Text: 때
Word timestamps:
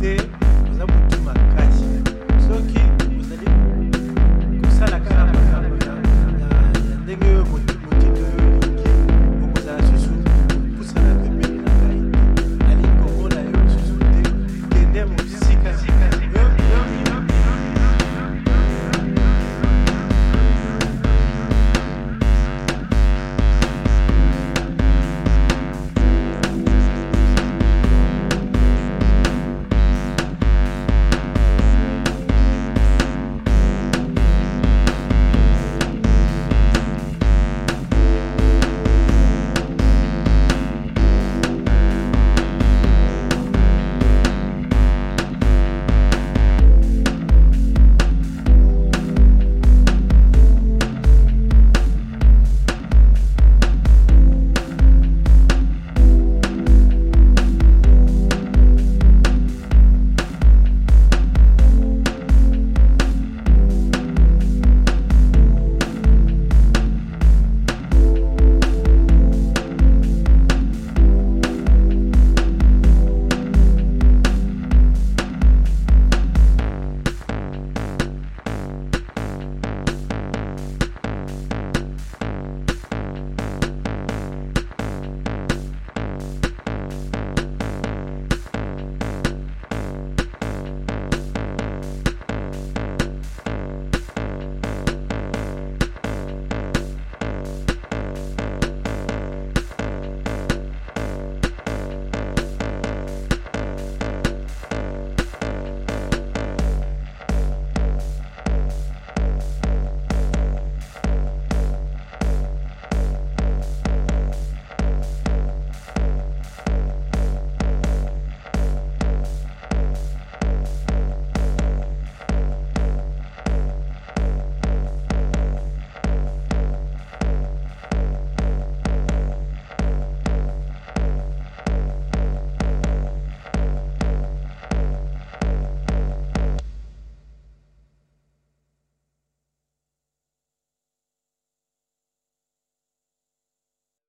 때 0.00 0.39